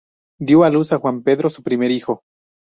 Dio 0.39 0.63
a 0.63 0.69
luz 0.71 0.91
a 0.93 0.97
Juan 0.97 1.21
Pedro, 1.21 1.51
su 1.51 1.61
primer 1.61 1.91
hijo. 1.91 2.23